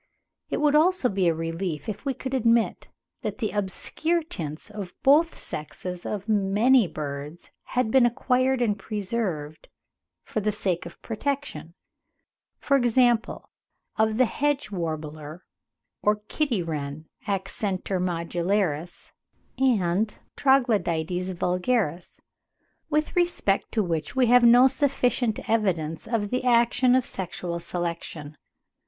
[0.49, 2.87] It would also be a relief if we could admit
[3.21, 9.67] that the obscure tints of both sexes of many birds had been acquired and preserved
[10.23, 13.51] for the sake of protection,—for example,
[13.95, 15.45] of the hedge warbler
[16.01, 19.11] or kitty wren (Accentor modularis
[19.59, 22.19] and Troglodytes vulgaris),
[22.89, 28.35] with respect to which we have no sufficient evidence of the action of sexual selection.